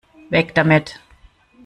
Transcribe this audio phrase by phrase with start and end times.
[0.31, 0.99] Weg damit!